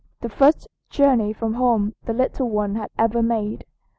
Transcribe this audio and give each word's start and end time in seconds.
the 0.21 0.29
first 0.29 0.67
journey 0.89 1.31
from 1.31 1.53
home 1.53 1.93
the 2.07 2.11
little 2.11 2.49
one 2.49 2.73
had 2.73 2.89
ever 2.97 3.21
made. 3.21 3.63